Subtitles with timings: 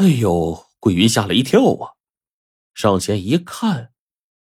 [0.00, 0.64] 哎呦！
[0.78, 1.92] 桂云吓了一跳啊，
[2.72, 3.92] 上前一看，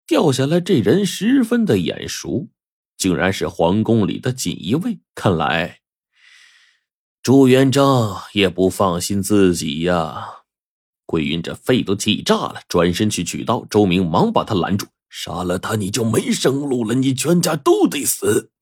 [0.06, 2.48] 掉下来这人十分的眼熟，
[2.96, 5.00] 竟然是皇宫里的锦衣卫。
[5.16, 5.80] 看来
[7.24, 10.44] 朱元璋也不放心自己呀。
[11.06, 18.52] 桂云这肺都气炸了，转身去取刀，周明忙把他拦住：“杀了他，你就没生路了，你全家都得死。”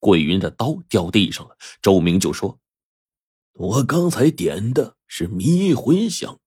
[0.00, 2.58] 桂云的刀掉地上了，周明就说
[3.52, 6.38] ：“我刚才点的是迷魂香。”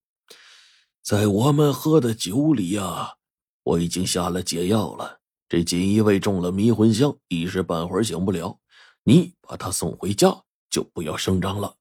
[1.03, 3.15] 在我们喝的酒里呀，
[3.63, 5.19] 我已经下了解药了。
[5.49, 8.57] 这锦衣卫中了迷魂香，一时半会儿醒不了。
[9.03, 11.75] 你把他送回家，就不要声张了。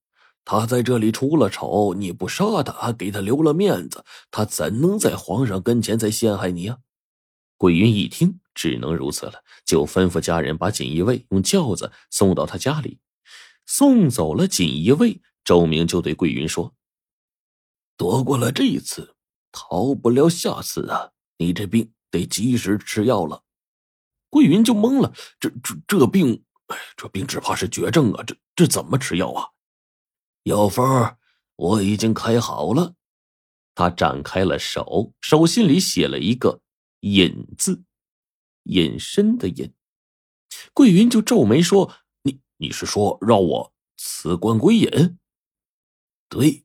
[0.45, 6.79] 他在这里出了丑，你不杀他，还给他留了面子，他怎能在皇上跟前再陷害你呀？
[7.57, 9.35] 桂云一听，只能如此了，
[9.65, 12.99] 就吩咐家人把锦衣卫用轿子送到他家里。
[13.67, 16.75] 送走了锦衣卫，周明就对桂云说。
[17.97, 19.15] 躲过了这一次，
[19.53, 21.13] 逃不了下次啊！
[21.39, 23.45] 你这病得及时吃药了。
[24.29, 28.25] 桂云就懵了，这这这病，哎，这病只怕是绝症啊！
[28.25, 29.49] 这这怎么吃药啊？
[30.45, 31.19] 药方
[31.57, 32.95] 我已经开好了。
[33.75, 36.61] 他展开了手，手心里写了一个
[37.01, 37.85] “隐”字，
[38.65, 39.73] 隐身的“隐”。
[40.75, 41.93] 桂云就皱眉说
[42.63, 45.19] ：“你是说让我辞官归隐？”
[46.31, 46.65] 对。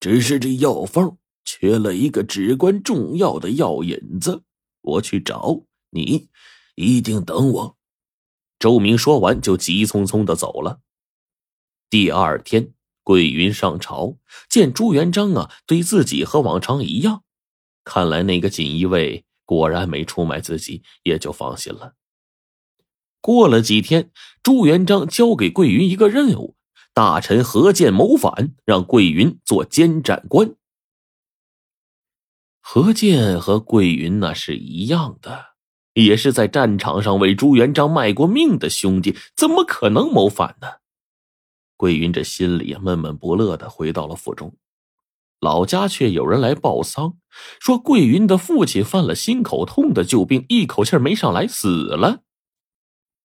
[0.00, 4.44] 只是这药方缺了一个至关重要的药引子，
[4.80, 6.28] 我去找你，
[6.76, 7.76] 一定等我。
[8.60, 10.80] 周明说完，就急匆匆的走了。
[11.90, 17.24] 第二天，桂云上朝，见朱元璋啊，对自己和往常一样，
[17.82, 21.96] 看来那个锦衣卫果然没出卖自己，也就放心了。
[23.20, 24.10] 过了几天，
[24.42, 26.56] 朱元璋交给桂云一个任务。
[26.94, 30.54] 大臣何健谋反，让桂云做监斩官。
[32.60, 35.46] 何健和桂云那是一样的，
[35.94, 40.68] 也是在战场上为朱元璋卖过命的兄弟，怎么可能谋反呢？
[41.76, 44.56] 桂云这心里闷闷不乐的回到了府中，
[45.38, 47.16] 老家却有人来报丧，
[47.60, 52.22] 说桂云的父亲犯了心口痛的旧病，一口气没上来，死了。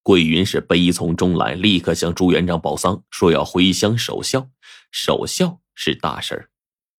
[0.04, 4.50] 桂云是悲从中来，立刻向朱元璋报丧，说要回乡守孝。
[4.92, 6.50] 守孝是大事儿，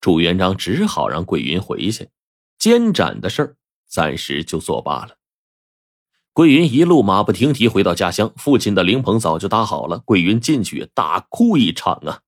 [0.00, 2.08] 朱元璋只好让桂云回去。
[2.58, 3.56] 监斩的事儿
[3.86, 5.18] 暂时就作罢了。
[6.32, 9.98] 桂云一路马不停蹄回到家乡，父亲的灵棚早就搭好了。
[9.98, 12.22] 桂云进去大哭一场啊！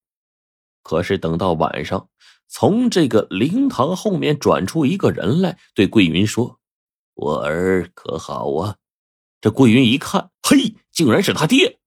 [0.83, 2.09] 可是等到晚上，
[2.47, 6.61] 从这个灵堂后面转出一个人来，对桂云说
[7.15, 8.77] ：“我儿可好啊？”
[9.41, 11.79] 这桂云一看，嘿，竟然是他爹。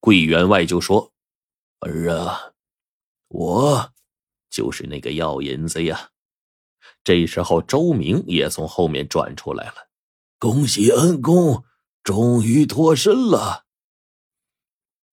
[0.00, 1.12] 桂员外就说
[1.80, 2.52] ：“儿啊，
[3.28, 3.92] 我
[4.50, 6.10] 就是那个药引子呀。”
[7.02, 9.88] 这时候，周明也从后面转出来了。
[10.38, 11.64] 恭喜恩公，
[12.02, 13.64] 终于脱身了。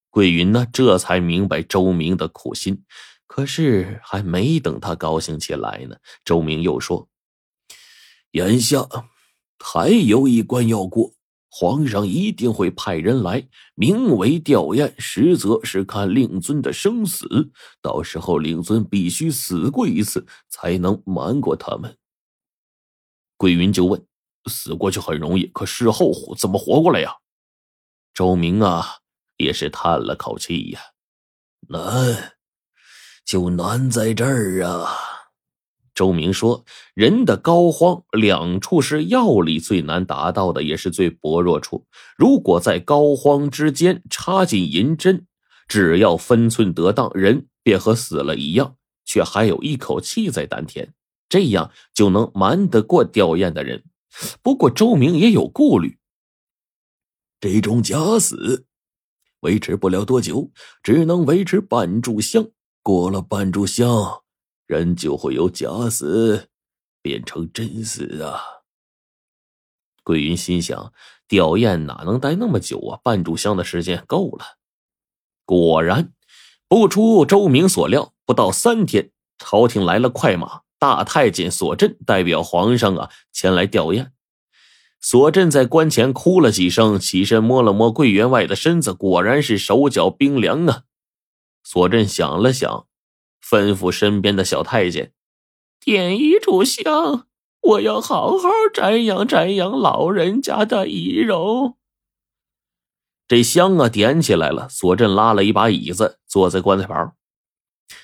[0.09, 2.83] 桂云呢，这才明白周明的苦心。
[3.25, 7.09] 可是还没等他高兴起来呢，周明又说
[8.31, 8.87] ：“眼下
[9.57, 11.13] 还有一关要过。”
[11.55, 17.51] 皇上一定会派人来，名为吊唁，实则是看令尊的生死。
[17.79, 21.95] 到时候令尊必须死过一次，才能瞒过他们。
[23.37, 24.03] 桂云就问
[24.49, 27.17] ：“死过去很容易，可事后怎么活过来呀？”
[28.15, 28.97] 周明啊，
[29.37, 30.81] 也是叹了口气呀
[31.69, 32.33] ：“难，
[33.23, 34.89] 就难在这儿啊。”
[35.95, 36.65] 周明说
[36.95, 41.85] ：“人的膏肓两处是药力最难达到的，也是最薄弱处。
[42.17, 45.27] 如果在膏肓之间插进银针，
[45.67, 50.91] 只要分寸得当，人便和死了一样，却还有一口气在丹田，
[51.29, 53.83] 这样就能瞒得过吊唁的人。
[54.41, 55.99] 不过周明也有顾虑，
[57.39, 58.65] 这种假死
[59.41, 60.49] 维持不了多久，
[60.81, 62.47] 只能维持半炷香。
[62.81, 64.21] 过了半炷香。”
[64.65, 66.49] 人就会由假死
[67.01, 68.41] 变成真死啊！
[70.03, 70.93] 桂云心想，
[71.27, 72.99] 吊唁哪能待那么久啊？
[73.03, 74.57] 半炷香的时间够了。
[75.45, 76.13] 果然，
[76.67, 84.11] 不出周明所料，不到三天，朝廷来了快马，大太监索镇代表皇上啊前来吊唁。
[85.01, 90.83] 索镇在关前哭了几声，起身摸了摸桂员外的身子，果然是手脚冰凉啊。
[91.63, 92.87] 索镇想了想。
[93.43, 95.11] 吩咐身边的小太监
[95.79, 97.27] 点一炷香，
[97.61, 101.77] 我要好好瞻仰瞻仰老人家的仪容。
[103.27, 104.69] 这香啊，点起来了。
[104.69, 107.15] 索镇拉了一把椅子，坐在棺材旁。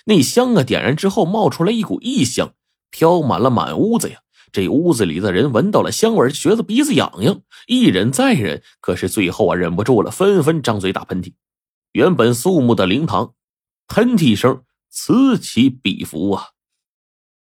[0.06, 2.54] 那香啊点燃之后，冒出来一股异香，
[2.90, 4.20] 飘满了满屋子呀。
[4.52, 11.34] 这屋子里的人闻到了香味，觉得鼻子痒痒，一忍再忍，可是最后啊忍不住了，纷纷张嘴打喷嚏。
[11.92, 13.36] 原本肃穆的灵堂，
[13.88, 16.44] 喷嚏声此起彼伏啊！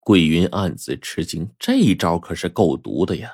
[0.00, 3.30] 桂云暗自吃惊，这一招可是够毒的呀！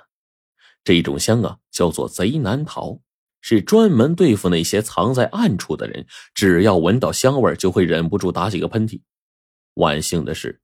[0.84, 3.00] 这种香啊，叫做贼难逃，
[3.40, 6.06] 是专门对付那些藏在暗处的人。
[6.34, 9.00] 只要闻到香味，就会忍不住打几个喷嚏。
[9.74, 10.60] 万幸的是，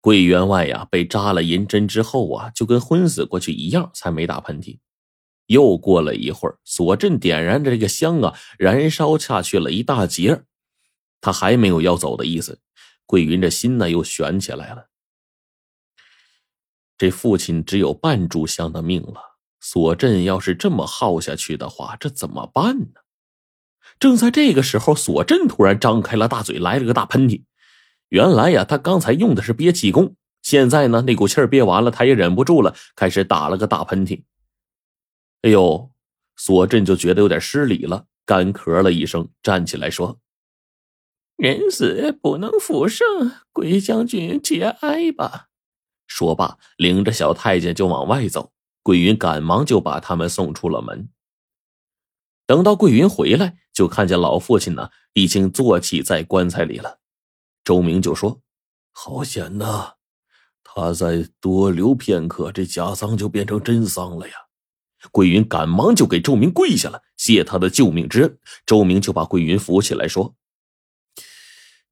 [0.00, 4.78] 桂员外呀被扎了银针之后啊，就跟昏死过去一样，才没打喷嚏。
[5.46, 10.42] 又过了一会儿，锁镇点燃的这个香啊，燃烧下去了一大截，
[11.24, 12.60] 他还没有要走的意思。
[13.06, 14.88] 桂云这心呢，又悬起来了。
[16.98, 23.00] 这父亲只有半炷香的命了，锁镇要是这么耗下去的话，这怎么办呢？
[23.98, 27.44] 正在这个时候，锁镇突然张开了大嘴，来了个大喷嚏。
[28.10, 34.24] 原来呀，他刚才用的是憋气功，现在呢，那股气憋完了，他也忍不住了，开始打了个大喷嚏。
[35.42, 35.90] 哎呦，
[36.36, 40.20] 锁镇就觉得有点失礼了，干咳了一声，站起来说
[41.36, 45.46] ：“人死不能复生，桂将军节哀吧。”
[46.06, 48.52] 说罢，领着小太监就往外走。
[48.82, 51.08] 桂云赶忙就把他们送出了门。
[52.46, 56.98] 等到桂云回来，就看见老父亲呢已经坐起在棺材里了。
[57.64, 58.42] 周明就说
[58.92, 59.94] ：“好险呐！
[60.62, 64.34] 他再多留片刻，这假丧就变成真丧了呀！”
[65.10, 68.38] 桂云赶忙就给周明跪下了，谢他的救命之恩。
[68.66, 70.34] 周明就把桂云扶起来说：“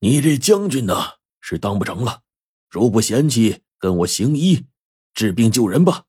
[0.05, 0.97] 你这将军呢，
[1.41, 2.23] 是当不成了，
[2.69, 4.67] 如不嫌弃。”跟我行医，
[5.13, 6.05] 治病救人吧。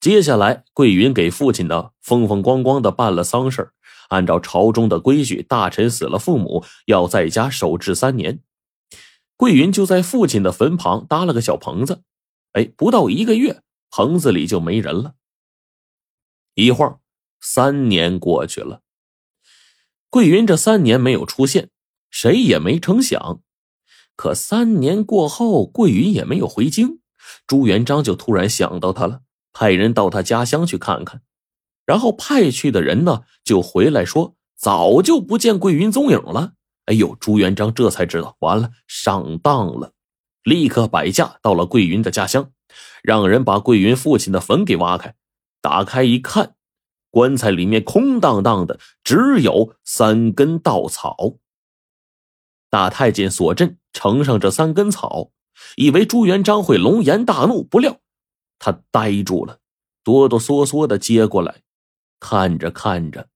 [0.00, 3.72] 接下来，桂云给父亲呢风风光光的办了丧事
[4.08, 8.42] 按照朝中的规矩，大臣死了，父母要在家守制三年。
[9.36, 12.02] 桂云就在父亲的坟旁搭了个小棚子。
[12.54, 15.14] 哎，不到一个月，棚子里就没人了。
[16.54, 17.00] 一晃，
[17.40, 18.82] 三年过去了，
[20.10, 21.70] 桂云这三年没有出现，
[22.10, 23.40] 谁也没成想。
[24.16, 27.00] 可三年过后，桂云也没有回京，
[27.46, 29.20] 朱元璋就突然想到他了，
[29.52, 31.22] 派人到他家乡去看看，
[31.86, 36.54] 然后派去的人呢就回来说早就不见桂云踪影了。
[36.86, 39.92] 哎呦，朱元璋这才知道完了，上当了，
[40.42, 42.50] 立刻摆驾到了桂云的家乡，
[43.02, 45.14] 让人把桂云父亲的坟给挖开，
[45.60, 46.54] 打开一看，
[47.10, 51.36] 棺材里面空荡荡的，只有三根稻草。
[52.70, 55.32] 大太监索镇呈上这三根草，
[55.76, 58.00] 以为朱元璋会龙颜大怒，不料
[58.58, 59.60] 他呆住了，
[60.04, 61.62] 哆哆嗦嗦的接过来，
[62.20, 63.28] 看着看着，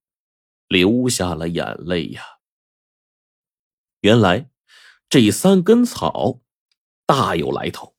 [0.68, 2.22] 流下了眼泪呀。
[4.00, 4.50] 原来
[5.08, 6.40] 这三根草
[7.06, 7.94] 大有来头，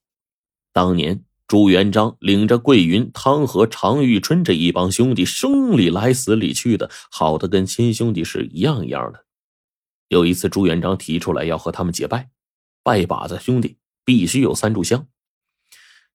[0.72, 9.26] 当年朱元璋领着桂云、汤和、常遇春这一帮兄弟，生里来死里去的，好的跟亲兄弟是一样一样的。
[10.14, 12.30] 有一次，朱元璋提出来要和他们结拜，
[12.84, 15.08] 拜把子兄弟必须有三炷香。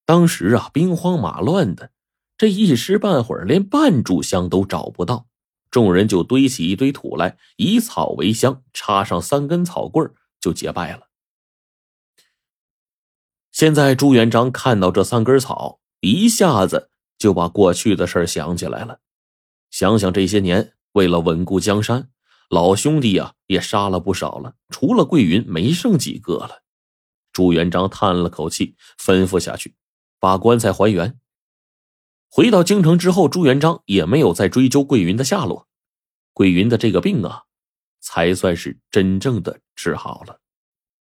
[0.06, 1.90] 当时啊，兵荒马乱的，
[2.38, 5.26] 这一时半会儿连半炷香都找不到，
[5.70, 10.10] 众人就堆起一堆土来，以草为香，插上三根草棍
[10.40, 11.08] 就结拜了。
[13.52, 19.00] 现在朱元璋看到这三根草，一下子就把过去的事想起来了，
[19.70, 22.08] 想想这些年为了稳固江山。
[22.49, 26.62] 老兄弟呀，也杀了不少了，除了桂云，没剩几个了。
[27.33, 29.76] 朱元璋叹了口气，吩咐下去，
[30.19, 31.21] 把棺材还原。
[32.31, 35.69] 回到京城之后，朱元璋也没有再追究桂云的下落。
[36.33, 37.45] 桂云的这个病啊，
[38.00, 40.40] 才算是真正的治好了。